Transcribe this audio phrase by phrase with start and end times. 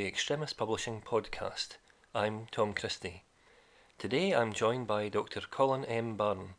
[0.00, 1.76] the Extremis Publishing podcast.
[2.14, 3.24] I'm Tom Christie.
[3.98, 5.42] Today I'm joined by Dr.
[5.50, 6.16] Colin M.
[6.16, 6.54] Barron,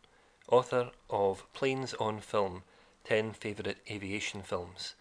[0.47, 2.61] author of Planes on Film
[3.05, 4.93] 10 Favourite Aviation Films,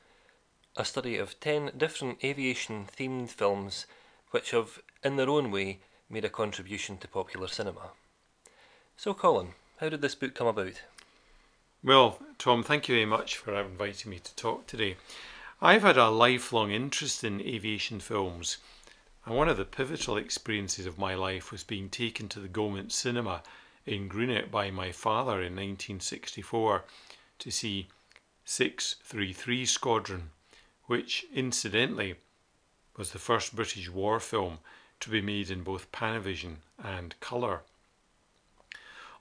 [0.75, 3.85] a study of 10 different aviation themed films
[4.31, 7.91] which have, in their own way, made a contribution to popular cinema.
[8.97, 9.49] So, Colin,
[9.81, 10.81] how did this book come about?
[11.85, 14.97] Well, Tom, thank you very much for inviting me to talk today.
[15.63, 18.57] I've had a lifelong interest in aviation films,
[19.27, 22.93] and one of the pivotal experiences of my life was being taken to the Gaumont
[22.93, 23.43] Cinema
[23.85, 26.85] in Greenock by my father in 1964
[27.41, 27.89] to see
[28.47, 30.31] 633 Squadron,
[30.87, 32.15] which incidentally
[32.97, 34.61] was the first British war film
[35.01, 37.61] to be made in both Panavision and colour.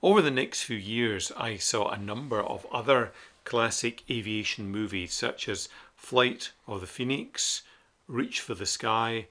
[0.01, 3.11] Over the next few years, I saw a number of other
[3.43, 5.67] classic aviation movies such as
[5.99, 7.61] Flight of the Phoenix,
[8.07, 9.27] Reach for the Sky,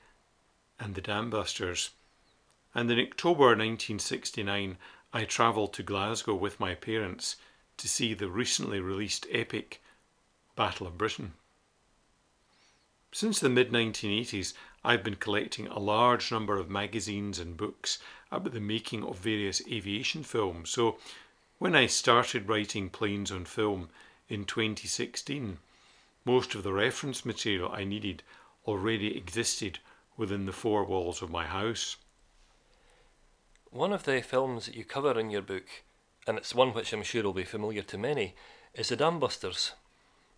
[0.79, 1.91] and The Dambusters.
[2.75, 4.77] And in October 1969,
[5.13, 7.37] I travelled to Glasgow with my parents
[7.79, 9.83] to see the recently released epic
[10.55, 11.33] Battle of Britain.
[13.11, 14.53] Since the mid 1980s,
[14.85, 17.99] I've been collecting a large number of magazines and books
[18.31, 20.71] about the making of various aviation films.
[20.71, 20.99] So
[21.59, 23.89] when I started writing Planes on Film
[24.29, 25.59] in 2016,
[26.29, 28.23] most of the reference material I needed
[28.67, 29.79] already existed
[30.19, 31.97] within the four walls of my house.
[33.71, 35.65] One of the films that you cover in your book,
[36.27, 38.34] and it's one which I'm sure will be familiar to many,
[38.75, 39.72] is The Dambusters,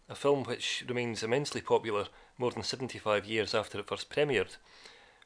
[0.09, 2.07] a film which remains immensely popular
[2.39, 4.59] more than 75 years after it first premiered.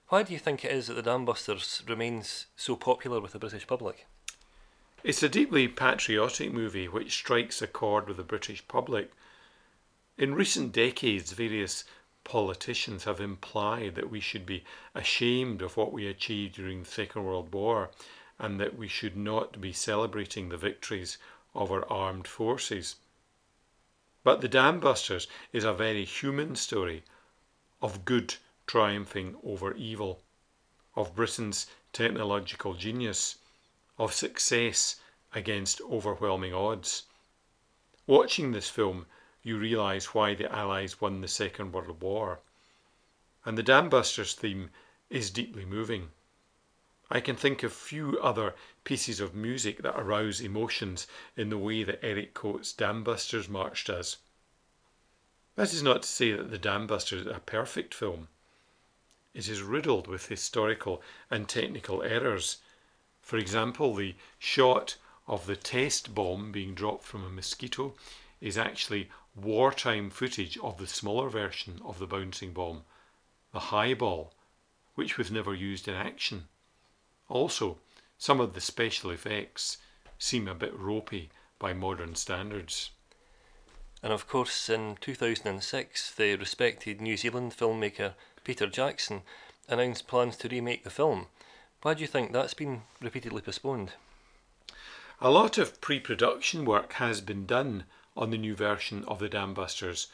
[0.08, 3.66] Why do you think it is that The Dambusters remains so popular with the British
[3.66, 4.06] public?
[5.02, 9.10] It's a deeply patriotic movie which strikes a chord with the British public
[10.16, 11.84] in recent decades, various
[12.22, 14.64] politicians have implied that we should be
[14.94, 17.90] ashamed of what we achieved during the Second World War
[18.38, 21.18] and that we should not be celebrating the victories
[21.54, 22.96] of our armed forces.
[24.22, 27.02] But The Dam Busters is a very human story
[27.82, 28.36] of good
[28.66, 30.22] triumphing over evil,
[30.96, 33.36] of Britain's technological genius,
[33.98, 34.96] of success
[35.32, 37.02] against overwhelming odds.
[38.06, 39.06] Watching this film
[39.44, 42.40] you realise why the Allies won the Second World War.
[43.44, 44.70] And the Dambusters theme
[45.10, 46.10] is deeply moving.
[47.10, 51.06] I can think of few other pieces of music that arouse emotions
[51.36, 54.16] in the way that Eric Coates' Dambusters March does.
[55.56, 58.28] That is not to say that The Dambusters is a perfect film.
[59.34, 62.62] It is riddled with historical and technical errors.
[63.20, 67.94] For example, the shot of the test bomb being dropped from a mosquito
[68.44, 72.82] is actually wartime footage of the smaller version of the bouncing bomb,
[73.54, 74.34] the highball,
[74.96, 76.46] which was never used in action.
[77.30, 77.78] Also,
[78.18, 79.78] some of the special effects
[80.18, 82.90] seem a bit ropey by modern standards.
[84.02, 88.12] And of course, in 2006, the respected New Zealand filmmaker
[88.44, 89.22] Peter Jackson
[89.68, 91.28] announced plans to remake the film.
[91.80, 93.94] Why do you think that's been repeatedly postponed?
[95.22, 97.84] A lot of pre production work has been done
[98.16, 100.06] on the new version of the Dambusters,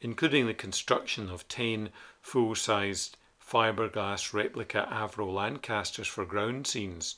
[0.00, 7.16] including the construction of 10 full sized fiberglass replica Avro Lancasters for ground scenes.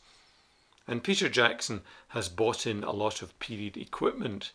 [0.87, 4.53] And Peter Jackson has bought in a lot of period equipment,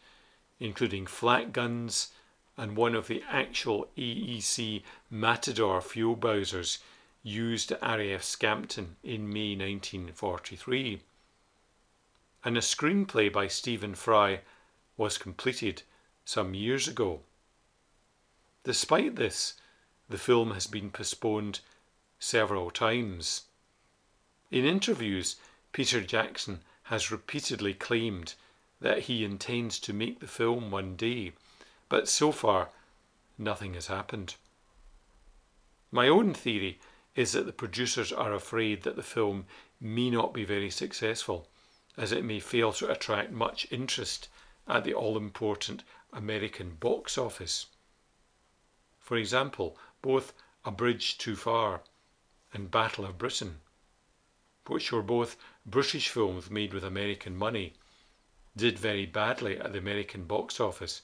[0.59, 2.12] including flak guns
[2.57, 6.80] and one of the actual AEC Matador fuel bowsers
[7.22, 11.01] used at RAF Scampton in May 1943.
[12.44, 14.42] And a screenplay by Stephen Fry
[14.97, 15.83] was completed
[16.24, 17.21] some years ago.
[18.63, 19.56] Despite this,
[20.09, 21.59] the film has been postponed
[22.19, 23.44] several times.
[24.51, 25.36] In interviews,
[25.71, 28.36] Peter Jackson has repeatedly claimed
[28.80, 31.33] that he intends to make the film one day,
[31.89, 32.69] but so far
[33.38, 34.36] nothing has happened.
[35.91, 36.80] My own theory
[37.15, 39.45] is that the producers are afraid that the film
[39.80, 41.48] may not be very successful,
[41.98, 44.27] as it may fail to attract much interest
[44.67, 47.67] at the all important American box office.
[49.00, 50.33] For example, both
[50.65, 51.81] A Bridge Too Far
[52.53, 53.62] and Battle of Britain,
[54.67, 57.73] which were both British films made with American money,
[58.57, 61.01] did very badly at the American box office,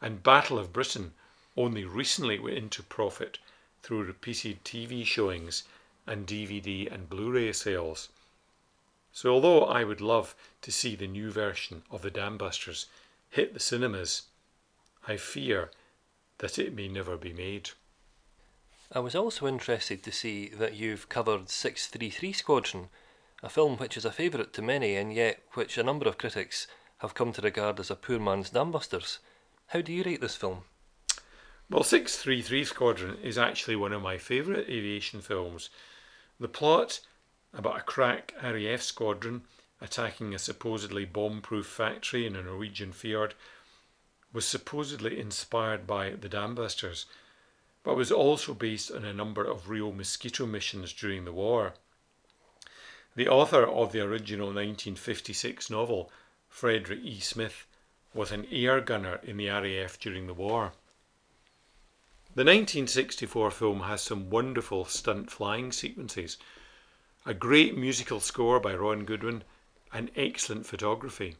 [0.00, 1.14] and Battle of Britain
[1.56, 3.38] only recently went into profit
[3.82, 5.64] through repeated TV showings
[6.06, 8.08] and DVD and Blu ray sales.
[9.12, 12.86] So, although I would love to see the new version of the Dambusters
[13.30, 14.22] hit the cinemas,
[15.06, 15.70] I fear
[16.38, 17.70] that it may never be made.
[18.92, 22.88] I was also interested to see that you've covered 633 Squadron,
[23.42, 26.66] a film which is a favourite to many and yet which a number of critics
[26.98, 29.18] have come to regard as a poor man's Dambusters.
[29.68, 30.64] How do you rate this film?
[31.70, 35.68] Well, 633 Squadron is actually one of my favourite aviation films.
[36.40, 37.00] The plot
[37.52, 39.42] about a crack RAF squadron
[39.80, 43.34] attacking a supposedly bomb proof factory in a Norwegian fjord
[44.32, 47.06] was supposedly inspired by the Dambusters,
[47.82, 51.74] but was also based on a number of real mosquito missions during the war.
[53.16, 56.12] The author of the original 1956 novel,
[56.48, 57.20] Frederick E.
[57.20, 57.66] Smith,
[58.12, 60.72] was an air gunner in the RAF during the war.
[62.34, 66.36] The 1964 film has some wonderful stunt flying sequences,
[67.28, 69.44] a great musical score by Ron Goodwin,
[69.92, 71.36] and excellent photography.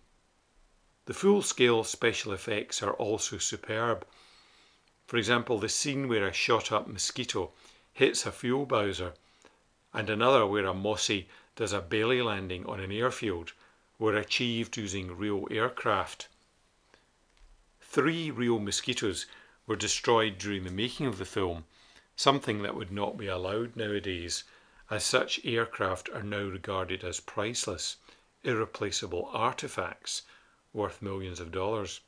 [1.07, 4.07] The full scale special effects are also superb.
[5.07, 7.53] For example, the scene where a shot up mosquito
[7.95, 9.15] hits a fuel bowser,
[9.95, 11.27] and another where a Mossy
[11.57, 13.55] does a belly landing on an airfield
[13.99, 16.29] were achieved using real aircraft.
[17.81, 19.25] Three real mosquitoes
[19.67, 21.65] were destroyed during the making of the film,
[22.15, 24.45] something that would not be allowed nowadays,
[24.91, 27.97] as such aircraft are now regarded as priceless,
[28.43, 30.23] irreplaceable artifacts
[30.73, 32.01] worth millions of dollars.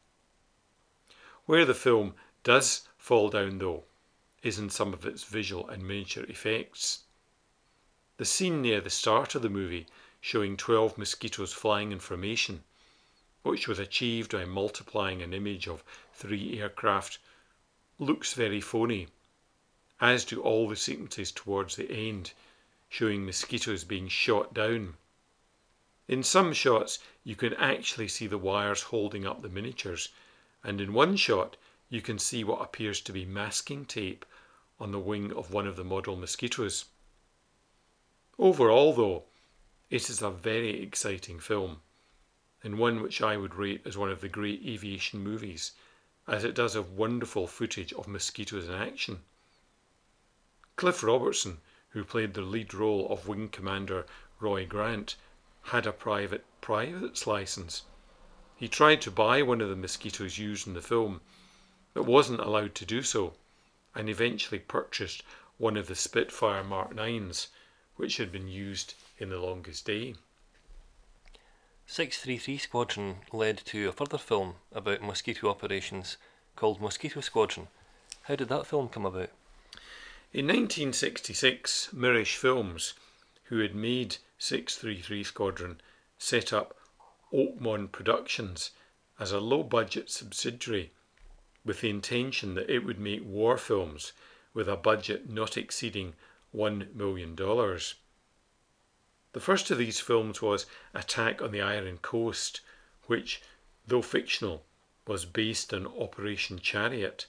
[1.44, 3.84] Where the film does fall down, though,
[4.42, 7.00] is in some of its visual and miniature effects.
[8.16, 9.86] The scene near the start of the movie
[10.22, 12.64] showing 12 mosquitoes flying in formation,
[13.42, 15.84] which was achieved by multiplying an image of
[16.14, 17.18] three aircraft,
[17.98, 19.08] looks very phony,
[20.00, 22.32] as do all the sequences towards the end,
[22.90, 24.94] showing mosquitoes being shot down.
[26.08, 30.08] In some shots, you can actually see the wires holding up the miniatures,
[30.64, 31.56] and in one shot,
[31.88, 34.26] you can see what appears to be masking tape
[34.80, 36.86] on the wing of one of the model mosquitoes.
[38.40, 39.22] Overall, though,
[39.88, 41.82] it is a very exciting film,
[42.64, 45.72] and one which I would rate as one of the great aviation movies,
[46.26, 49.20] as it does have wonderful footage of mosquitoes in action.
[50.74, 51.58] Cliff Robertson,
[51.90, 54.06] who played the lead role of Wing Commander
[54.38, 55.16] Roy Grant,
[55.62, 57.82] had a private private's license.
[58.56, 61.20] He tried to buy one of the mosquitoes used in the film,
[61.94, 63.34] but wasn't allowed to do so,
[63.94, 65.22] and eventually purchased
[65.58, 67.48] one of the Spitfire Mark 9s,
[67.96, 70.14] which had been used in The Longest Day.
[71.86, 76.16] 633 Squadron led to a further film about mosquito operations
[76.54, 77.66] called Mosquito Squadron.
[78.22, 79.30] How did that film come about?
[80.32, 82.94] In 1966, Mirisch Films,
[83.46, 85.80] who had made 633 Squadron
[86.18, 86.78] set up
[87.32, 88.70] Oakmont Productions
[89.18, 90.92] as a low budget subsidiary
[91.64, 94.12] with the intention that it would make war films
[94.54, 96.14] with a budget not exceeding
[96.54, 97.34] $1 million.
[97.34, 97.80] The
[99.40, 102.60] first of these films was Attack on the Iron Coast,
[103.06, 103.42] which,
[103.84, 104.64] though fictional,
[105.08, 107.26] was based on Operation Chariot,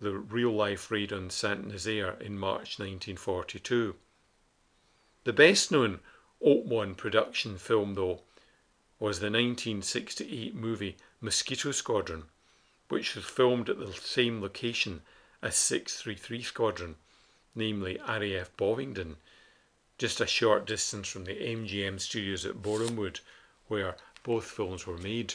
[0.00, 3.94] the real life raid on Saint Nazaire in March 1942.
[5.24, 6.00] The best known
[6.42, 8.22] Oakmont production film, though,
[8.98, 12.24] was the 1968 movie Mosquito Squadron,
[12.88, 15.02] which was filmed at the same location
[15.42, 16.96] as 633 Squadron,
[17.54, 19.18] namely RAF Bovingdon,
[19.98, 23.20] just a short distance from the MGM studios at Borehamwood,
[23.68, 25.34] where both films were made.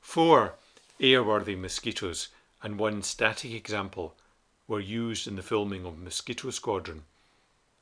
[0.00, 0.54] Four
[1.00, 2.28] airworthy mosquitoes
[2.62, 4.16] and one static example
[4.66, 7.04] were used in the filming of Mosquito Squadron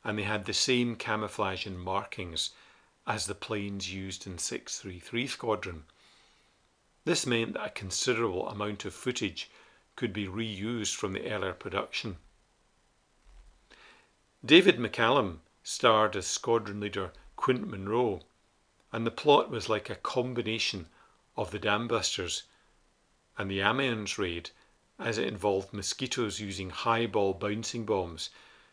[0.05, 2.51] and they had the same camouflage and markings
[3.07, 5.85] as the planes used in 633 Squadron.
[7.05, 9.51] This meant that a considerable amount of footage
[9.97, 12.17] could be reused from the earlier production.
[14.45, 18.21] David McCallum starred as squadron leader Quint Monroe,
[18.93, 20.87] and the plot was like a combination
[21.37, 22.43] of the Dambusters
[23.39, 24.51] and the Amiens raid,
[24.99, 28.31] as it involved mosquitoes using highball bouncing bombs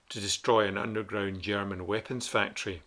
[0.10, 2.82] to destroy an underground German weapons factory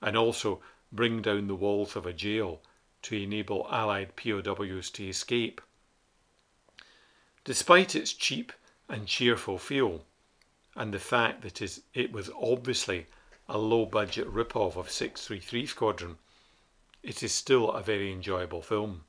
[0.00, 2.60] and also bring down the walls of a jail
[3.02, 5.60] to enable Allied POWs to escape.
[7.44, 8.52] Despite its cheap
[8.88, 10.06] and cheerful feel,
[10.74, 11.60] and the fact that
[11.92, 13.06] it was obviously
[13.48, 16.18] a low budget rip-off of 633 Squadron,
[17.02, 19.04] it is still a very enjoyable film.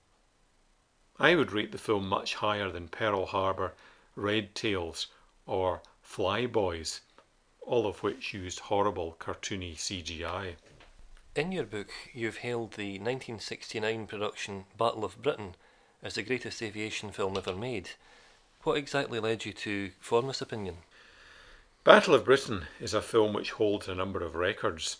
[1.19, 3.73] I would rate the film much higher than Pearl Harbor,
[4.15, 5.07] Red Tails,
[5.45, 7.01] or Fly Boys,
[7.61, 10.55] all of which used horrible cartoony CGI.
[11.33, 15.55] In your book, you've hailed the 1969 production Battle of Britain
[16.03, 17.91] as the greatest aviation film ever made.
[18.63, 20.79] What exactly led you to form this opinion?
[21.85, 24.97] Battle of Britain is a film which holds a number of records,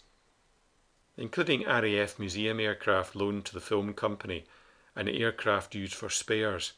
[1.18, 4.46] including RAF museum aircraft loaned to the film company
[4.96, 6.74] and aircraft used for spares.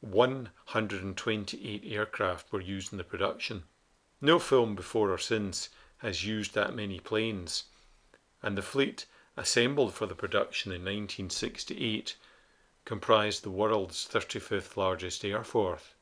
[0.00, 3.64] 128 aircraft were used in the production.
[4.20, 7.64] No film before or since has used that many planes,
[8.42, 12.16] and the fleet assembled for the production in 1968
[12.84, 15.94] comprised the world's 35th largest air force.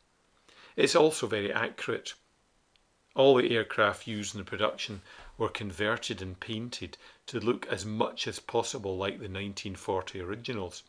[0.75, 2.15] It's also very accurate
[3.15, 5.03] all the aircraft used in the production
[5.37, 10.83] were converted and painted to look as much as possible like the 1940 originals.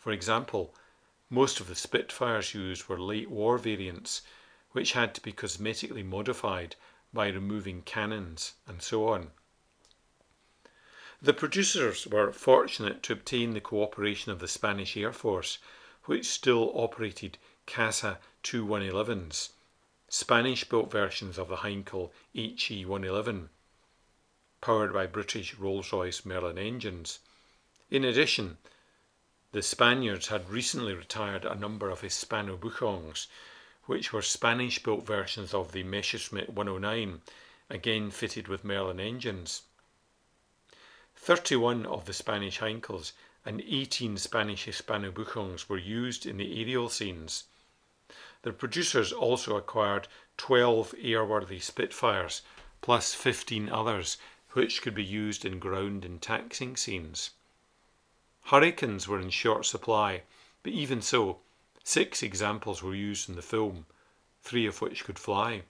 [0.00, 0.74] For example,
[1.28, 4.22] most of the Spitfires used were late war variants,
[4.72, 6.74] which had to be cosmetically modified
[7.12, 9.30] by removing cannons and so on.
[11.20, 15.58] The producers were fortunate to obtain the cooperation of the Spanish Air Force,
[16.04, 19.50] which still operated Casa 2111s
[20.08, 23.50] Spanish built versions of the Heinkel HE 111,
[24.62, 27.18] powered by British Rolls Royce Merlin engines.
[27.90, 28.56] In addition,
[29.52, 33.26] the Spaniards had recently retired a number of Hispano Buchons,
[33.86, 37.20] which were Spanish built versions of the Messerschmitt 109,
[37.68, 39.62] again fitted with Merlin engines.
[41.16, 43.10] 31 of the Spanish Heinkels
[43.44, 47.44] and 18 Spanish Hispano Buchons were used in the aerial scenes.
[48.42, 52.42] The producers also acquired 12 airworthy Spitfires,
[52.82, 54.16] plus 15 others,
[54.52, 57.30] which could be used in ground and taxing scenes.
[58.50, 60.24] Hurricanes were in short supply,
[60.64, 61.38] but even so,
[61.84, 63.86] six examples were used in the film,
[64.42, 65.62] three of which could fly.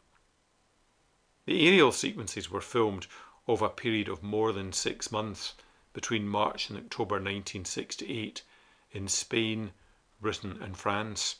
[1.44, 3.06] The aerial sequences were filmed
[3.46, 5.56] over a period of more than six months
[5.92, 8.42] between March and October 1968
[8.92, 9.72] in Spain,
[10.18, 11.36] Britain, and France.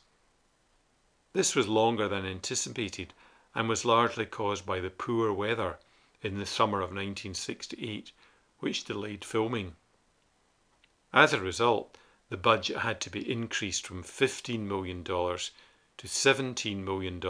[1.32, 3.14] This was longer than anticipated
[3.54, 5.78] and was largely caused by the poor weather
[6.20, 8.12] in the summer of 1968,
[8.59, 9.76] which delayed filming.
[11.12, 11.98] As a result,
[12.28, 17.20] the budget had to be increased from $15 million to $17 million,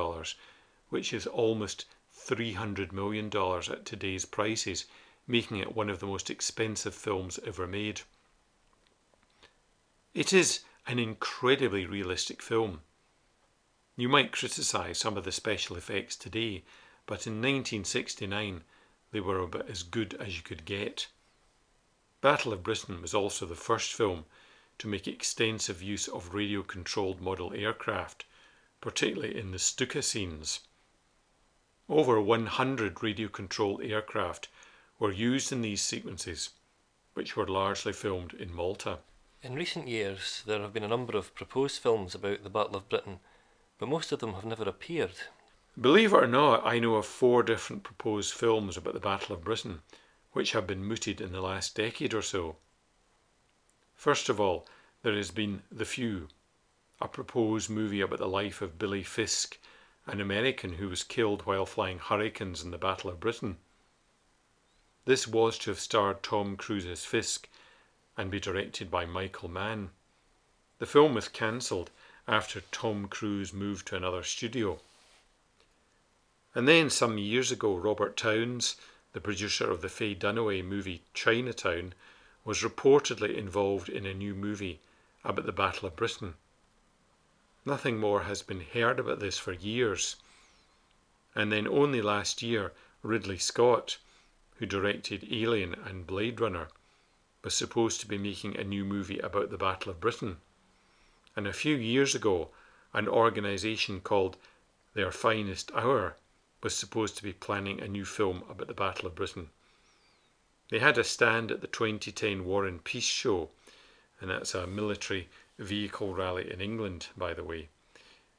[0.90, 4.84] which is almost $300 million at today's prices,
[5.26, 8.02] making it one of the most expensive films ever made.
[10.12, 12.82] It is an incredibly realistic film.
[13.96, 16.64] You might criticise some of the special effects today,
[17.06, 18.62] but in 1969
[19.12, 21.06] they were about as good as you could get.
[22.20, 24.26] Battle of Britain was also the first film
[24.78, 28.24] to make extensive use of radio controlled model aircraft,
[28.80, 30.60] particularly in the Stuka scenes.
[31.88, 34.48] Over 100 radio controlled aircraft
[34.98, 36.50] were used in these sequences,
[37.14, 38.98] which were largely filmed in Malta.
[39.42, 42.88] In recent years, there have been a number of proposed films about the Battle of
[42.88, 43.20] Britain
[43.80, 45.14] but most of them have never appeared.
[45.80, 49.42] Believe it or not, I know of four different proposed films about the Battle of
[49.42, 49.80] Britain,
[50.32, 52.56] which have been mooted in the last decade or so.
[53.94, 54.66] First of all,
[55.02, 56.28] there has been The Few,
[57.00, 59.58] a proposed movie about the life of Billy Fiske,
[60.06, 63.58] an American who was killed while flying Hurricanes in the Battle of Britain.
[65.04, 67.48] This was to have starred Tom Cruise as Fiske
[68.16, 69.90] and be directed by Michael Mann.
[70.78, 71.90] The film was cancelled
[72.28, 74.80] after Tom Cruise moved to another studio.
[76.54, 78.60] And then some years ago, Robert Towne,
[79.12, 81.94] the producer of the Faye Dunaway movie Chinatown,
[82.44, 84.80] was reportedly involved in a new movie
[85.24, 86.34] about the Battle of Britain.
[87.64, 90.16] Nothing more has been heard about this for years.
[91.34, 93.98] And then only last year, Ridley Scott,
[94.56, 96.68] who directed Alien and Blade Runner,
[97.42, 100.38] was supposed to be making a new movie about the Battle of Britain.
[101.36, 102.50] And a few years ago,
[102.92, 104.36] an organisation called
[104.94, 106.16] Their Finest Hour
[106.62, 109.50] was supposed to be planning a new film about the Battle of Britain.
[110.70, 113.50] They had a stand at the 2010 War and Peace show,
[114.20, 117.68] and that's a military vehicle rally in England, by the way,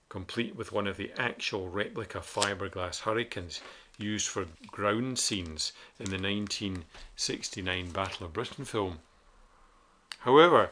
[0.09, 3.61] complete with one of the actual replica fiberglass hurricanes
[3.97, 8.99] used for ground scenes in the 1969 Battle of Britain film.
[10.19, 10.71] However,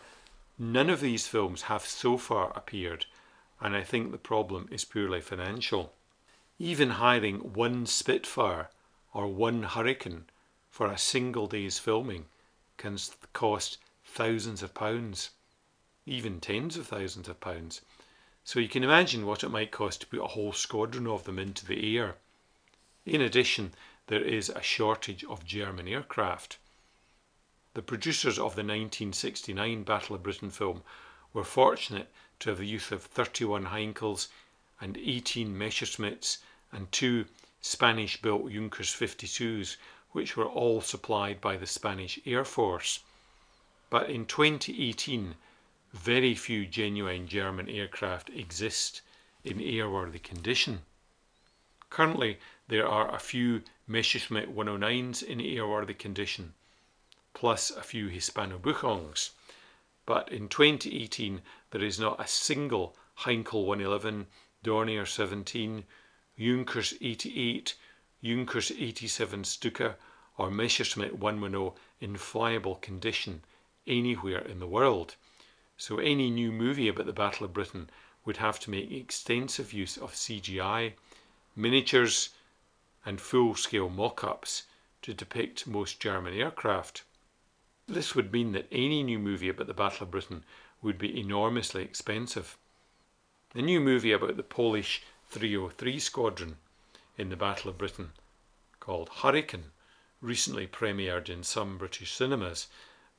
[0.61, 3.05] None of these films have so far appeared,
[3.61, 5.93] and I think the problem is purely financial.
[6.61, 8.69] Even hiring one Spitfire
[9.13, 10.25] or one Hurricane
[10.69, 12.25] for a single day's filming
[12.75, 12.99] can
[13.31, 15.29] cost thousands of pounds,
[16.05, 17.79] even tens of thousands of pounds.
[18.43, 21.39] So you can imagine what it might cost to put a whole squadron of them
[21.39, 22.17] into the air.
[23.05, 23.73] In addition,
[24.07, 26.57] there is a shortage of German aircraft.
[27.73, 30.83] The producers of the 1969 Battle of Britain film
[31.31, 34.27] were fortunate to have the use of 31 Heinkels
[34.81, 36.39] and 18 Messerschmitts
[36.71, 37.25] and two
[37.61, 39.77] Spanish built Junkers 52s,
[40.11, 42.99] which were all supplied by the Spanish Air Force.
[43.89, 45.35] But in 2018,
[45.93, 49.01] very few genuine German aircraft exist
[49.43, 50.83] in airworthy condition.
[51.89, 56.53] Currently, there are a few Messerschmitt 109s in airworthy condition,
[57.33, 59.31] plus a few Hispano-Buchons.
[60.05, 64.27] But in 2018, there is not a single Heinkel 111,
[64.63, 65.85] Dornier 17,
[66.39, 67.75] Junkers 88,
[68.23, 69.97] Junkers 87 Stuka,
[70.37, 73.43] or Messerschmitt 110 in flyable condition
[73.85, 75.15] anywhere in the world.
[75.75, 77.89] So any new movie about the Battle of Britain
[78.23, 80.93] would have to make extensive use of CGI,
[81.57, 82.29] miniatures,
[83.05, 84.63] and full scale mock ups
[85.01, 87.03] to depict most German aircraft.
[87.85, 90.45] This would mean that any new movie about the Battle of Britain
[90.81, 92.57] would be enormously expensive.
[93.53, 96.57] The new movie about the Polish 303 Squadron
[97.15, 98.13] in the Battle of Britain,
[98.79, 99.65] called Hurricane,
[100.21, 102.67] recently premiered in some British cinemas,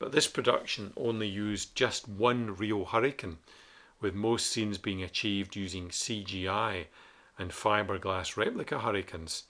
[0.00, 3.38] but this production only used just one real Hurricane,
[4.00, 6.87] with most scenes being achieved using CGI
[7.38, 9.45] and fiberglass replica Hurricanes.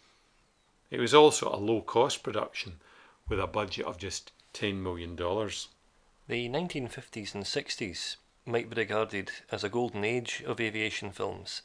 [0.91, 2.81] It was also a low cost production
[3.27, 5.17] with a budget of just $10 million.
[5.17, 11.63] The 1950s and 60s might be regarded as a golden age of aviation films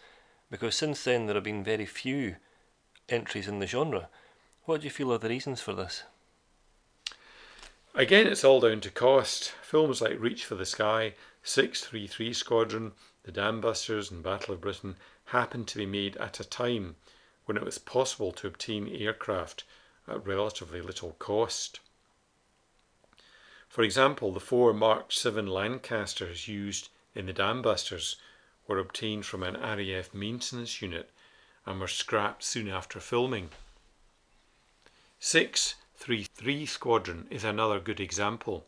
[0.56, 2.38] because since then there have been very few
[3.10, 4.08] entries in the genre.
[4.64, 6.04] What do you feel are the reasons for this?
[7.94, 9.52] Again, it's all down to cost.
[9.62, 14.96] Films like Reach for the Sky, 633 Squadron, The Dam Busters, and Battle of Britain
[15.26, 16.96] happened to be made at a time
[17.44, 19.66] when it was possible to obtain aircraft
[20.08, 21.82] at relatively little cost.
[23.68, 28.16] For example, the four Mark 7 Lancasters used in the Dam Busters
[28.68, 31.10] were obtained from an RAF maintenance unit
[31.66, 33.50] and were scrapped soon after filming.
[35.20, 38.68] 633 Squadron is another good example.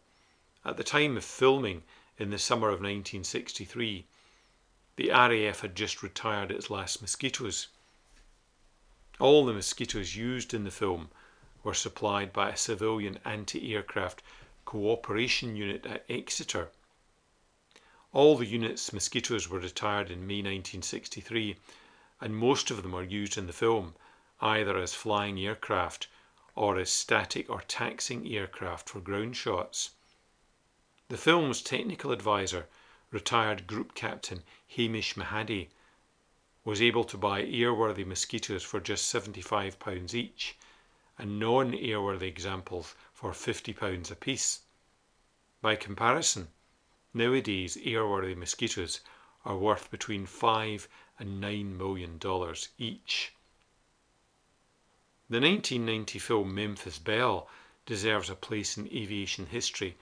[0.66, 1.84] At the time of filming
[2.18, 4.06] in the summer of 1963,
[4.96, 7.68] the RAF had just retired its last mosquitoes.
[9.20, 11.10] All the mosquitoes used in the film
[11.64, 14.24] were supplied by a civilian anti aircraft
[14.66, 16.70] cooperation unit at Exeter.
[18.14, 21.58] All the unit's mosquitoes were retired in May 1963,
[22.22, 23.96] and most of them are used in the film
[24.40, 26.08] either as flying aircraft
[26.56, 29.92] or as static or taxing aircraft for ground shots.
[31.10, 32.68] The film's technical advisor,
[33.12, 35.70] retired Group Captain Hamish Mahaddie,
[36.64, 40.56] was able to buy airworthy mosquitoes for just £75 each
[41.18, 44.62] and non airworthy examples for £50 apiece.
[45.62, 46.50] By comparison,
[47.18, 49.02] nowadays airworthy mosquitoes
[49.44, 53.34] are worth between 5 and 9 million dollars each.
[55.30, 57.50] The 1990 film Memphis Belle
[57.88, 59.98] deserves a place in aviation history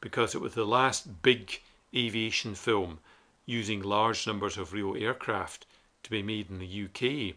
[0.00, 1.60] because it was the last big
[1.94, 3.00] aviation film
[3.46, 5.66] using large numbers of real aircraft
[6.04, 7.36] to be made in the UK.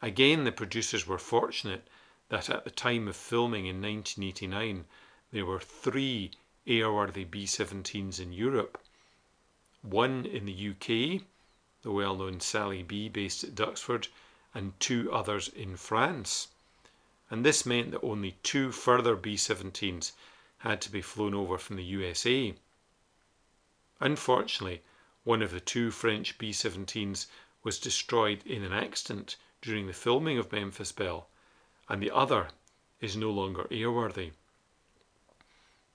[0.00, 1.88] Again, the producers were fortunate
[2.28, 4.84] that at the time of filming in 1989
[5.32, 6.30] there were three
[6.66, 8.82] airworthy B 17s in Europe
[9.82, 11.22] one in the UK,
[11.82, 14.08] the well known Sally B based at Duxford,
[14.52, 16.48] and two others in France.
[17.30, 20.12] And this meant that only two further B 17s
[20.58, 22.54] had to be flown over from the USA.
[24.00, 24.82] Unfortunately,
[25.22, 27.26] one of the two French B 17s
[27.62, 31.28] was destroyed in an accident during the filming of Memphis Belle,
[31.88, 32.48] and the other
[33.00, 34.32] is no longer airworthy.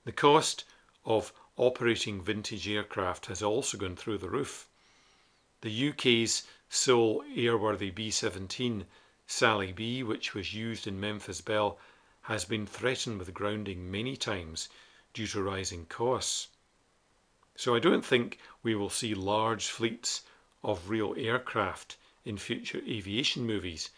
[0.04, 0.64] The cost
[1.06, 4.68] of operating vintage aircraft has also gone through the roof.
[5.62, 8.84] The UK's sole airworthy B 17,
[9.26, 11.78] Sally B, which was used in Memphis Belle,
[12.22, 14.68] has been threatened with grounding many times
[15.14, 16.48] due to rising costs.
[17.56, 20.22] So I don't think we will see large fleets
[20.62, 23.88] of real aircraft in future aviation movies.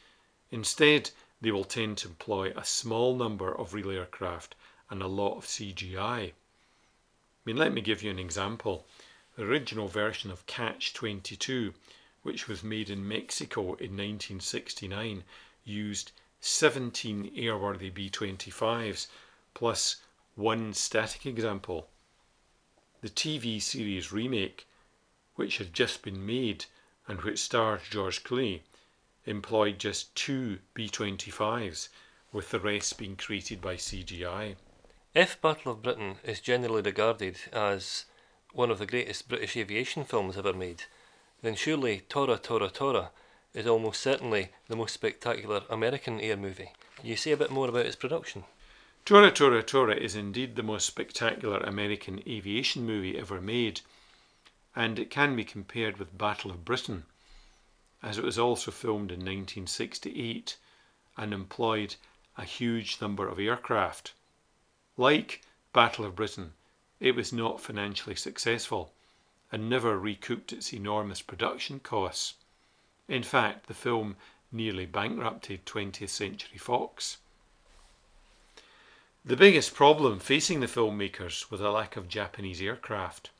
[0.52, 4.54] Instead, they will tend to employ a small number of real aircraft
[4.90, 5.98] and a lot of CGI.
[5.98, 6.32] I
[7.44, 8.86] mean, let me give you an example.
[9.36, 11.74] The original version of Catch 22,
[12.22, 15.24] which was made in Mexico in 1969,
[15.64, 19.06] used 17 airworthy B 25s
[19.54, 19.96] plus
[20.34, 21.88] one static example.
[23.00, 24.66] The TV series remake
[25.36, 26.64] which had just been made
[27.06, 28.62] and which stars George Clooney,
[29.26, 31.88] employed just two B 25s,
[32.32, 34.56] with the rest being created by CGI.
[35.16, 38.04] If Battle of Britain is generally regarded as
[38.52, 40.82] one of the greatest British aviation films ever made,
[41.40, 43.12] then surely Tora Tora Tora
[43.54, 46.70] is almost certainly the most spectacular American air movie.
[46.96, 48.44] Can you say a bit more about its production?
[49.06, 53.80] Tora Tora Tora is indeed the most spectacular American aviation movie ever made,
[54.74, 57.06] and it can be compared with Battle of Britain,
[58.02, 60.58] as it was also filmed in 1968
[61.16, 61.94] and employed
[62.36, 64.12] a huge number of aircraft.
[64.96, 65.42] Like
[65.74, 66.54] Battle of Britain,
[67.00, 68.94] it was not financially successful
[69.52, 72.34] and never recouped its enormous production costs.
[73.06, 74.16] In fact, the film
[74.50, 77.18] nearly bankrupted 20th Century Fox.
[79.22, 83.30] The biggest problem facing the filmmakers was a lack of Japanese aircraft.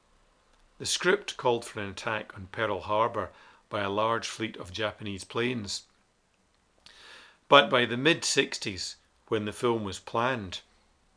[0.78, 3.30] The script called for an attack on Pearl Harbor
[3.70, 5.84] by a large fleet of Japanese planes.
[7.48, 8.96] But by the mid 60s,
[9.28, 10.60] when the film was planned,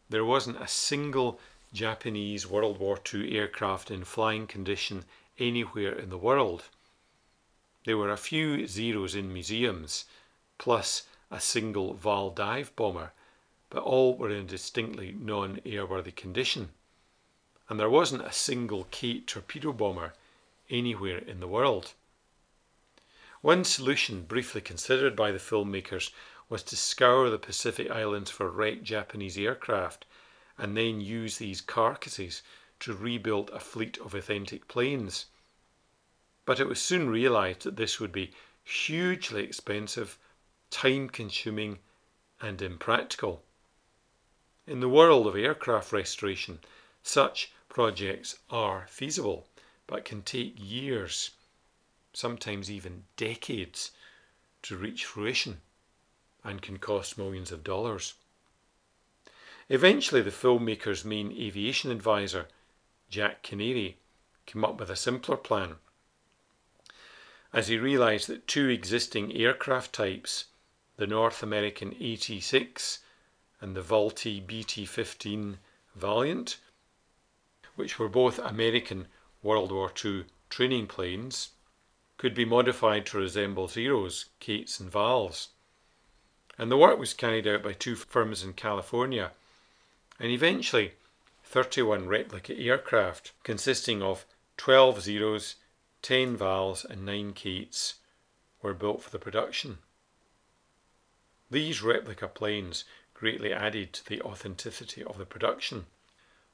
[0.10, 1.40] there wasn't a single
[1.72, 5.06] Japanese World War II aircraft in flying condition
[5.38, 6.64] anywhere in the world.
[7.86, 10.06] There were a few Zeros in museums,
[10.58, 13.14] plus a single Val dive bomber,
[13.70, 16.70] but all were in distinctly non airworthy condition.
[17.70, 20.16] And there wasn't a single Kate torpedo bomber
[20.72, 21.94] anywhere in the world.
[23.42, 26.10] One solution briefly considered by the filmmakers
[26.50, 30.06] was to scour the Pacific Islands for wrecked Japanese aircraft
[30.58, 32.42] and then use these carcasses
[32.80, 35.28] to rebuild a fleet of authentic planes.
[36.46, 38.32] But it was soon realised that this would be
[38.64, 40.18] hugely expensive,
[40.72, 41.80] time consuming,
[42.42, 43.44] and impractical.
[44.66, 46.60] In the world of aircraft restoration,
[47.04, 49.48] such projects are feasible
[49.86, 51.32] but can take years,
[52.14, 53.92] sometimes even decades,
[54.64, 55.62] to reach fruition
[56.44, 58.16] and can cost millions of dollars.
[59.68, 62.48] Eventually, the filmmaker's main aviation advisor,
[63.10, 63.98] Jack Canary,
[64.46, 65.76] came up with a simpler plan
[67.52, 70.46] as he realised that two existing aircraft types,
[70.98, 73.00] the North American AT-6
[73.60, 75.58] and the Vultee BT-15
[75.96, 76.58] Valiant,
[77.76, 79.08] which were both American
[79.42, 81.50] World War II training planes,
[82.18, 85.50] could be modified to resemble Zeros, Kates and Vals.
[86.60, 89.32] And the work was carried out by two firms in California,
[90.20, 90.92] and eventually
[91.46, 94.26] 31 replica aircraft consisting of
[94.58, 95.56] 12 Zeros
[96.02, 97.96] 10 Vals and 9 Kates
[98.62, 99.78] were built for the production.
[101.50, 105.86] These replica planes greatly added to the authenticity of the production.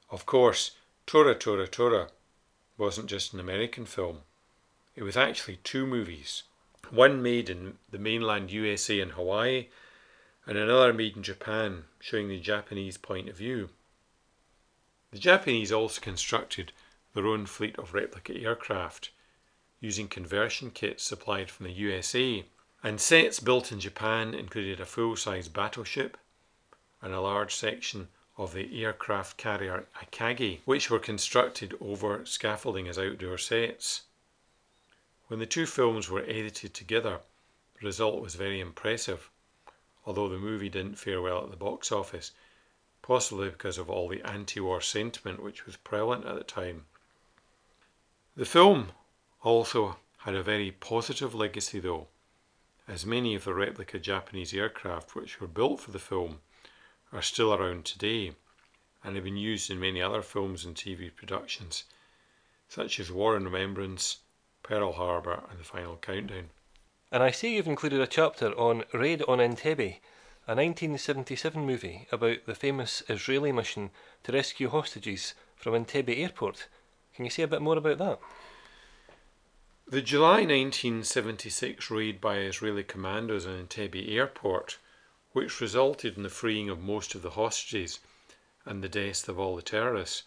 [0.08, 2.10] Of course, Tora Tora Tora
[2.78, 4.20] wasn't just an American film.
[4.94, 6.44] It was actually two movies.
[6.90, 9.66] One made in the mainland USA and Hawaii,
[10.46, 13.70] and another made in Japan, showing the Japanese point of view.
[15.10, 16.72] The Japanese also constructed
[17.14, 19.10] their own fleet of replica aircraft,
[19.80, 22.44] using conversion kits supplied from the USA.
[22.82, 26.16] And sets built in Japan included a full size battleship
[27.02, 32.98] and a large section of the aircraft carrier Akagi, which were constructed over scaffolding as
[32.98, 34.02] outdoor sets.
[35.28, 37.20] When the two films were edited together,
[37.80, 39.30] the result was very impressive,
[40.06, 42.30] although the movie didn't fare well at the box office,
[43.02, 46.86] possibly because of all the anti war sentiment which was prevalent at the time.
[48.36, 48.92] The film
[49.42, 52.08] also had a very positive legacy though,
[52.88, 56.40] as many of the replica Japanese aircraft which were built for the film
[57.12, 58.34] are still around today
[59.02, 61.84] and have been used in many other films and TV productions,
[62.68, 64.18] such as War and Remembrance,
[64.62, 66.50] Pearl Harbor, and The Final Countdown.
[67.16, 70.00] And I see you've included a chapter on Raid on Entebbe,
[70.46, 73.90] a 1977 movie about the famous Israeli mission
[74.24, 76.68] to rescue hostages from Entebbe airport.
[77.14, 78.18] Can you say a bit more about that?
[79.88, 84.76] The July 1976 raid by Israeli commandos on Entebbe airport,
[85.32, 87.98] which resulted in the freeing of most of the hostages
[88.66, 90.24] and the death of all the terrorists,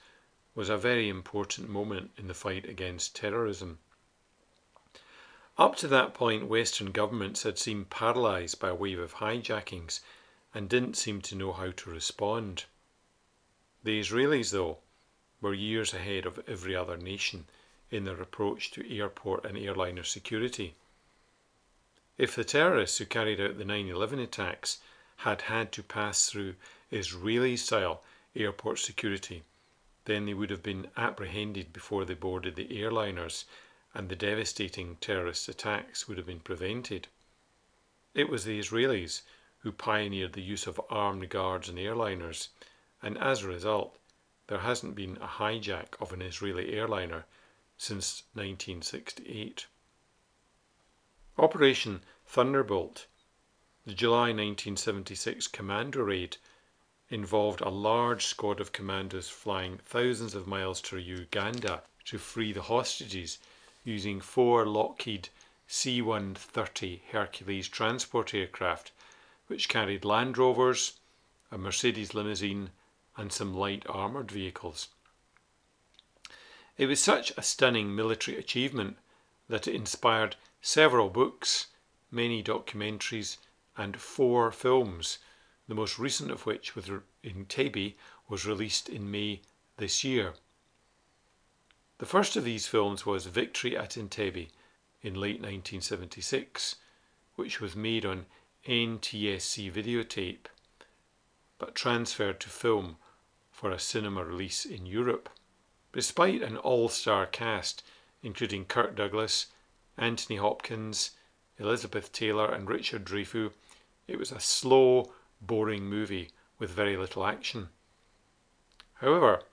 [0.56, 3.78] was a very important moment in the fight against terrorism.
[5.60, 10.00] Up to that point, Western governments had seemed paralysed by a wave of hijackings
[10.54, 12.64] and didn't seem to know how to respond.
[13.84, 14.78] The Israelis, though,
[15.42, 17.46] were years ahead of every other nation
[17.92, 20.76] in their approach to airport and airliner security.
[22.18, 24.80] If the terrorists who carried out the 9 11 attacks
[25.18, 26.56] had had to pass through
[26.90, 28.02] Israeli style
[28.34, 29.44] airport security,
[30.06, 33.44] then they would have been apprehended before they boarded the airliners
[33.94, 37.08] and the devastating terrorist attacks would have been prevented.
[38.14, 39.24] It was the Israelis
[39.60, 42.50] who pioneered the use of armed guards in airliners,
[43.02, 43.98] and as a result,
[44.48, 47.26] there hasn't been a hijack of an Israeli airliner
[47.78, 49.68] since 1968.
[51.38, 53.08] Operation Thunderbolt,
[53.86, 56.38] the July 1976 commando raid,
[57.10, 62.64] involved a large squad of commandos flying thousands of miles to Uganda to free the
[62.64, 63.40] hostages
[63.90, 65.30] using four Lockheed
[65.68, 68.92] C 130 Hercules transport aircraft,
[69.48, 71.00] which carried Land Rovers,
[71.52, 72.70] a Mercedes limousine,
[73.18, 74.90] and some light armoured vehicles.
[76.78, 78.98] It was such a stunning military achievement
[79.48, 81.68] that it inspired several books,
[82.12, 83.38] many documentaries,
[83.76, 85.18] and four films,
[85.68, 86.92] the most recent of which, with
[87.24, 87.96] Entebbe,
[88.28, 89.42] was released in May
[89.78, 90.36] this year.
[92.00, 94.48] The first of these films was Victory at Entebbe
[95.02, 96.78] in late 1976,
[97.36, 98.26] which was made on
[98.66, 100.48] NTSC videotape
[101.58, 102.96] but transferred to film
[103.52, 105.30] for a cinema release in Europe.
[105.92, 107.84] Despite an all star cast,
[108.24, 109.48] including Kirk Douglas,
[109.98, 111.12] Anthony Hopkins,
[111.58, 113.52] Elizabeth Taylor, and Richard Dreyfuss,
[114.08, 117.68] it was a slow, boring movie with very little action.
[118.94, 119.44] However,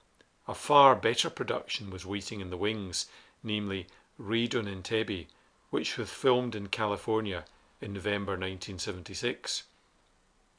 [0.49, 3.07] a far better production was waiting in the wings,
[3.43, 5.27] namely Raid on Entebbe,
[5.71, 7.45] which was filmed in California
[7.81, 9.65] in November 1976.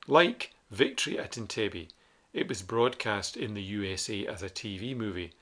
[0.08, 1.88] Like Victory at Entebbe,
[2.34, 5.34] it was broadcast in the USA as a TV movie,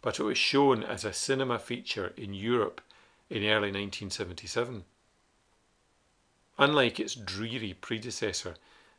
[0.00, 2.80] but it was shown as a cinema feature in Europe
[3.28, 4.84] in early 1977.
[6.56, 8.56] Unlike its dreary predecessor,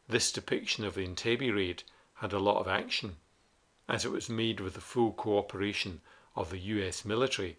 [0.08, 1.84] this depiction of the Entebbe raid
[2.16, 3.16] had a lot of action,
[3.90, 6.00] as it was made with the full cooperation
[6.36, 7.56] of the US military,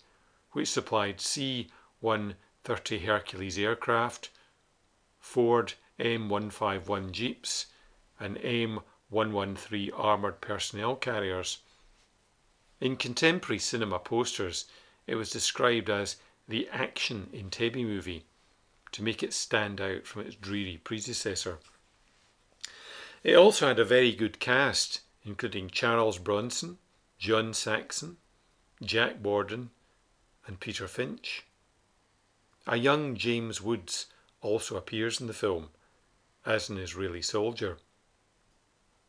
[0.52, 4.30] which supplied C 130 Hercules aircraft,
[5.18, 7.66] Ford M151 Jeeps,
[8.20, 11.58] and M113 armoured personnel carriers.
[12.80, 14.66] In contemporary cinema posters,
[15.08, 16.16] it was described as
[16.46, 18.24] the action in Entebbe movie
[18.92, 21.58] to make it stand out from its dreary predecessor.
[23.24, 26.78] It also had a very good cast, including Charles Bronson,
[27.18, 28.16] John Saxon,
[28.82, 29.70] Jack Warden,
[30.46, 31.44] and Peter Finch.
[32.66, 34.06] A young James Woods
[34.40, 35.70] also appears in the film
[36.46, 37.78] as an Israeli soldier.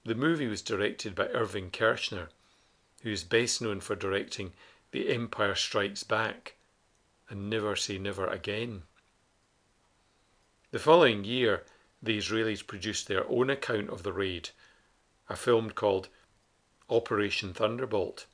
[0.04, 2.30] The movie was directed by Irvin Kershner,
[3.04, 4.54] who is best known for directing
[4.92, 6.56] The Empire Strikes Back
[7.30, 8.84] and Never Say Never Again.
[10.72, 11.64] The following year,
[12.02, 14.50] the Israelis produced their own account of the raid,
[15.32, 16.10] a film called
[16.90, 18.26] Operation Thunderbolt.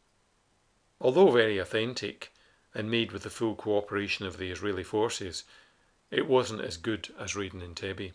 [1.00, 2.34] Although very authentic
[2.74, 5.44] and made with the full cooperation of the Israeli forces,
[6.10, 8.14] it wasn't as good as Raid on Entebbe.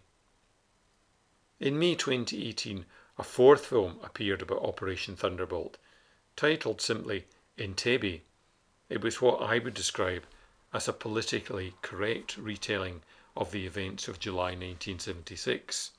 [1.61, 2.85] In May 2018,
[3.19, 5.79] a fourth film appeared about Operation Thunderbolt,
[6.35, 8.23] titled simply Entebbe.
[8.89, 10.25] It was what I would describe
[10.73, 13.03] as a politically correct retelling
[13.37, 15.93] of the events of July 1976.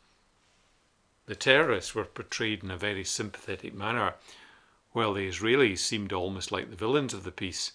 [1.26, 4.16] The terrorists were portrayed in a very sympathetic manner,
[4.92, 7.74] while the Israelis seemed almost like the villains of the piece.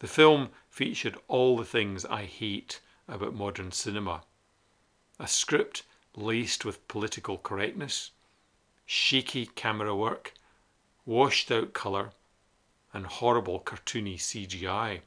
[0.00, 4.22] The film featured all the things I hate about modern cinema
[5.20, 5.82] a script
[6.16, 8.10] laced with political correctness,
[8.86, 10.32] shaky camera work,
[11.04, 12.10] washed out colour,
[12.92, 15.02] and horrible cartoony CGI.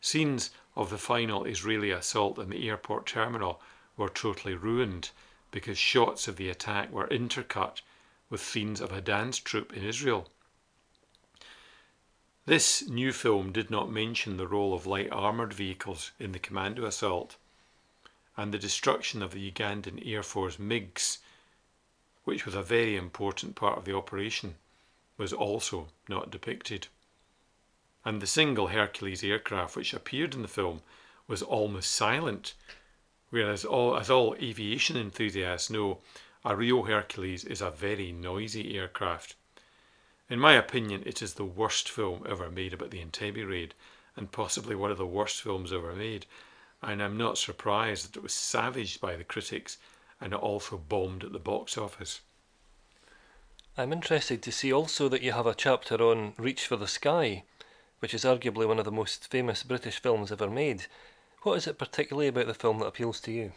[0.00, 3.60] Scenes of the final Israeli assault on the airport terminal
[3.96, 5.10] were totally ruined
[5.52, 7.82] because shots of the attack were intercut
[8.28, 10.28] with scenes of a dance troupe in Israel.
[12.44, 16.84] This new film did not mention the role of light armoured vehicles in the commando
[16.84, 17.36] assault
[18.36, 21.18] and the destruction of the Ugandan Air Force MiGs,
[22.24, 24.56] which was a very important part of the operation,
[25.18, 26.88] was also not depicted.
[28.04, 30.82] And the single Hercules aircraft which appeared in the film
[31.28, 32.54] was almost silent,
[33.32, 35.98] whereas, all, as all aviation enthusiasts know,
[36.44, 39.34] a real Hercules is a very noisy aircraft.
[40.30, 43.74] In my opinion, it is the worst film ever made about the Entebbe raid,
[44.16, 46.26] and possibly one of the worst films ever made
[46.82, 49.78] and I'm not surprised that it was savaged by the critics
[50.20, 52.20] and it also bombed at the box office.
[53.78, 57.44] I'm interested to see also that you have a chapter on Reach for the Sky,
[58.00, 60.86] which is arguably one of the most famous British films ever made.
[61.42, 63.52] What is it particularly about the film that appeals to you?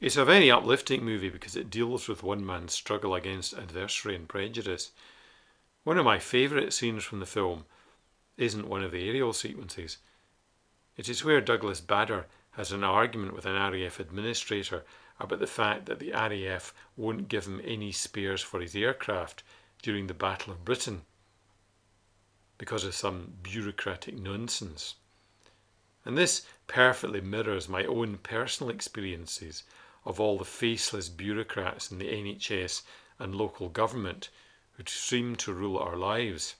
[0.00, 4.28] It's a very uplifting movie because it deals with one man's struggle against adversary and
[4.28, 4.92] prejudice.
[5.84, 7.64] One of my favourite scenes from the film
[8.36, 9.98] isn't one of the aerial sequences,
[10.96, 14.84] it is where Douglas Bader has an argument with an RAF administrator
[15.20, 19.42] about the fact that the RAF won't give him any spares for his aircraft
[19.82, 21.02] during the Battle of Britain
[22.56, 24.94] because of some bureaucratic nonsense.
[26.06, 29.64] And this perfectly mirrors my own personal experiences
[30.04, 32.82] of all the faceless bureaucrats in the NHS
[33.18, 34.28] and local government
[34.76, 36.54] who seem to rule our lives.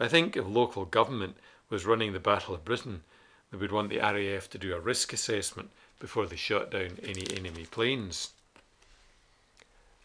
[0.00, 1.36] I think if local government
[1.70, 3.04] was running the Battle of Britain,
[3.52, 5.70] they would want the RAF to do a risk assessment
[6.00, 8.30] before they shot down any enemy planes.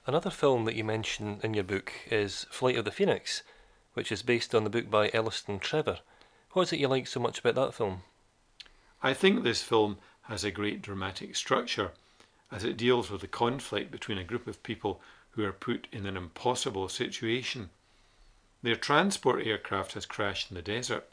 [0.05, 3.41] Another film that you mention in your book is Flight of the Phoenix,
[3.93, 5.99] which is based on the book by Elleston Trevor.
[6.51, 8.03] What is it you like so much about that film?
[9.01, 11.91] I think this film has a great dramatic structure
[12.51, 16.05] as it deals with the conflict between a group of people who are put in
[16.05, 17.69] an impossible situation.
[18.61, 21.09] Their transport aircraft has crashed in the desert.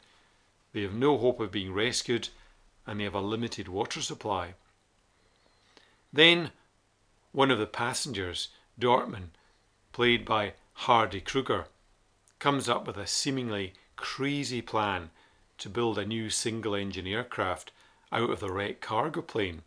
[0.73, 2.29] They have no hope of being rescued
[2.85, 4.55] and they have a limited water supply.
[6.11, 6.51] Then
[7.31, 9.29] one of the passengers, Dorfmann,
[9.93, 11.67] played by Hardy Kruger,
[12.39, 15.09] comes up with a seemingly crazy plan
[15.57, 17.71] to build a new single engine aircraft
[18.11, 19.63] out of the wrecked cargo plane.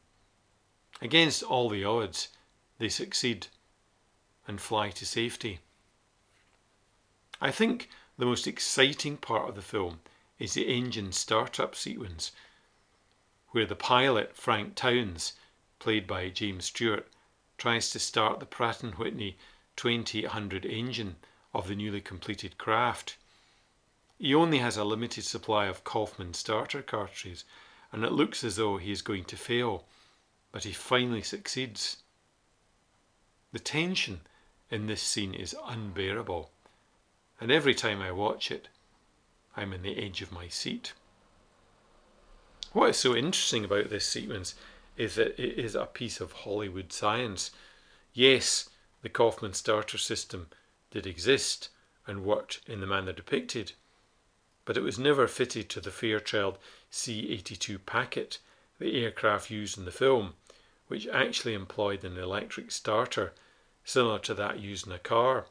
[1.00, 2.28] Against all the odds,
[2.78, 3.48] they succeed
[4.46, 5.60] and fly to safety.
[7.40, 10.00] I think the most exciting part of the film
[10.38, 12.32] is the engine startup sequence,
[13.50, 15.34] where the pilot, Frank Towns,
[15.78, 17.08] played by James Stewart,
[17.56, 19.36] tries to start the Pratt & Whitney
[19.76, 21.16] 2000 engine
[21.54, 23.16] of the newly completed craft.
[24.18, 27.44] He only has a limited supply of Coffman starter cartridges
[27.92, 29.84] and it looks as though he is going to fail,
[30.52, 31.98] but he finally succeeds.
[33.52, 34.20] The tension
[34.70, 36.50] in this scene is unbearable,
[37.40, 38.68] and every time I watch it,
[39.56, 40.92] I'm in the edge of my seat.
[42.72, 44.54] What is so interesting about this sequence
[44.96, 47.50] is that it is a piece of Hollywood science.
[48.12, 48.70] Yes,
[49.02, 50.48] the Coffman starter system
[50.90, 51.70] did exist
[52.06, 53.72] and worked in the manner depicted,
[54.70, 56.56] but it was never fitted to the Fairchild
[56.90, 58.38] C-82 Packet,
[58.78, 60.34] the aircraft used in the film,
[60.86, 63.32] which actually employed an electric starter
[63.84, 65.46] similar to that used in a car.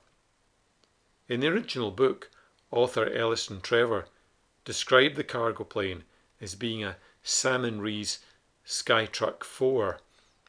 [1.28, 2.30] In the original book,
[2.72, 4.06] author Elleston Trevor
[4.64, 6.06] described the cargo plane
[6.40, 8.20] as being a Salmon Rees
[8.66, 10.00] Skytruck 4,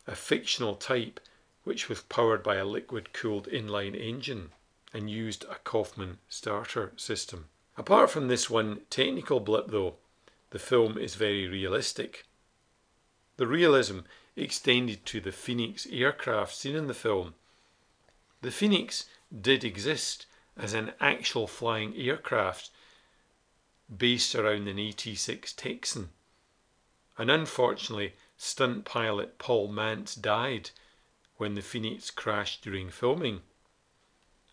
[0.06, 1.18] a fictional type
[1.64, 4.52] which was powered by a liquid cooled inline engine
[4.92, 7.49] and used a Coffman starter system.
[7.80, 9.94] Apart from this one technical blip though,
[10.50, 12.26] the film is very realistic.
[13.38, 14.00] The realism
[14.36, 17.32] extended to the Phoenix aircraft seen in the film.
[18.42, 20.26] The Phoenix did exist
[20.58, 22.68] as an actual flying aircraft
[23.96, 26.10] based around an AT-6 Texan.
[27.16, 30.68] And unfortunately, stunt pilot Paul Mantz died
[31.38, 33.40] when the Phoenix crashed during filming.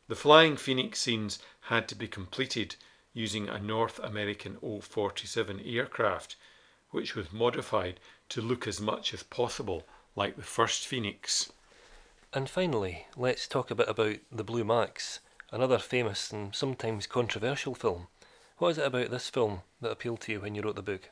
[0.07, 2.77] The flying Phoenix scenes had to be completed
[3.17, 6.35] using a North American O-47 aircraft,
[6.91, 7.99] which was modified
[8.29, 11.51] to look as much as possible like the first Phoenix.
[12.31, 15.19] And finally, let's talk a bit about The Blue Max,
[15.51, 18.07] another famous and sometimes controversial film.
[18.59, 21.09] What is it about this film that appealed to you when you wrote the book?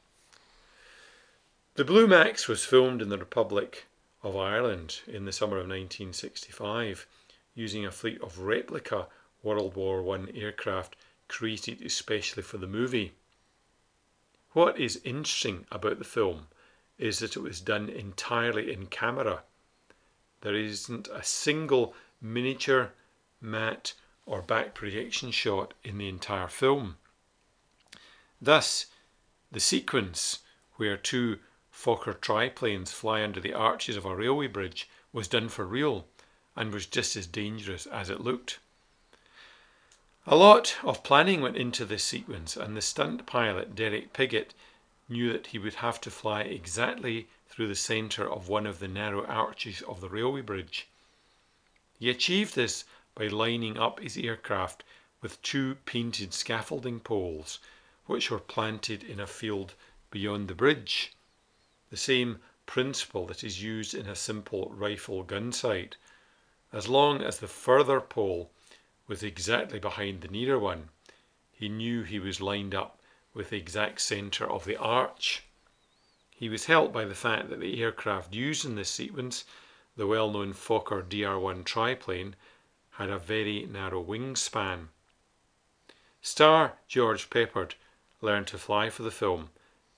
[1.73, 3.87] The Blue Max was filmed in the Republic
[4.21, 7.07] of Ireland in the summer of 1965
[7.55, 9.07] using a fleet of replica
[9.41, 10.95] World War I aircraft
[11.27, 13.13] created especially for the movie.
[14.51, 16.47] What is interesting about the film
[16.97, 19.43] is that it was done entirely in camera.
[20.41, 22.93] There isn't a single miniature,
[23.41, 23.93] matte,
[24.25, 26.97] or back projection shot in the entire film.
[28.41, 28.87] Thus,
[29.51, 30.39] the sequence
[30.77, 31.39] where two
[31.71, 36.07] Fokker triplanes fly under the arches of a railway bridge was done for real
[36.55, 38.59] and was just as dangerous as it looked.
[40.27, 44.55] A lot of planning went into this sequence, and the stunt pilot, Derek Pigott,
[45.07, 48.87] knew that he would have to fly exactly through the centre of one of the
[48.87, 50.87] narrow arches of the railway bridge.
[51.99, 54.83] He achieved this by lining up his aircraft
[55.21, 57.59] with two painted scaffolding poles,
[58.07, 59.75] which were planted in a field
[60.09, 61.13] beyond the bridge.
[61.91, 65.97] The same principle that is used in a simple rifle gun sight.
[66.73, 68.49] As long as the further pole
[69.07, 70.89] was exactly behind the nearer one.
[71.51, 72.99] He knew he was lined up
[73.33, 75.43] with the exact centre of the arch.
[76.31, 79.45] He was helped by the fact that the aircraft used in this sequence,
[79.95, 82.35] the well known Fokker DR1 triplane,
[82.91, 84.89] had a very narrow wingspan.
[86.21, 87.75] Star George Peppard
[88.21, 89.49] learned to fly for the film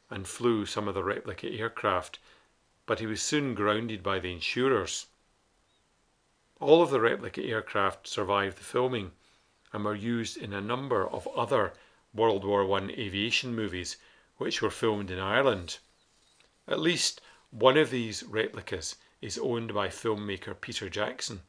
[0.10, 2.20] and flew some of the replica aircraft,
[2.86, 5.08] but he was soon grounded by the insurers.
[6.60, 9.12] All of the replica aircraft survived the filming
[9.72, 11.74] and were used in a number of other
[12.14, 13.97] World War I aviation movies
[14.38, 15.78] which were filmed in Ireland.
[16.68, 21.41] At least one of these replicas is owned by filmmaker Peter Jackson,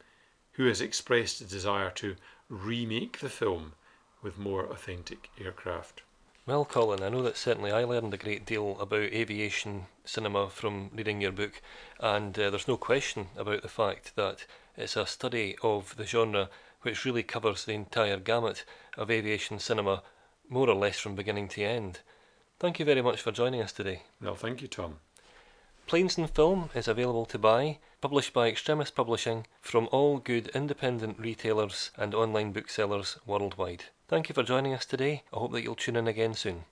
[0.53, 2.15] who has expressed a desire to
[2.47, 3.73] remake the film
[4.21, 6.03] with more authentic aircraft.
[6.45, 10.89] Well, Colin, I know that certainly I learned a great deal about aviation cinema from
[10.93, 11.61] reading your book,
[11.99, 14.45] and uh, there's no question about the fact that
[14.79, 16.49] it's a study of the genre
[16.81, 18.63] which really covers the entire gamut
[18.97, 20.01] of aviation cinema,
[20.47, 21.99] more or less from beginning to end.
[22.59, 24.03] Thank you very much for joining us today.
[24.21, 24.99] Well, thank you, Tom.
[25.85, 31.19] Planes on Film is available to buy, published by Extremis Publishing, from all good independent
[31.19, 33.85] retailers and online booksellers worldwide.
[34.07, 35.23] Thank you for joining us today.
[35.33, 36.65] I hope that you'll tune in again soon.